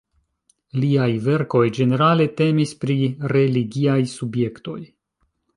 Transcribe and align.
Liaj 0.83 1.09
verkoj 1.27 1.61
ĝenerale 1.79 2.27
temis 2.41 2.73
pri 2.85 2.97
religiaj 3.35 4.01
subjektoj. 4.17 4.79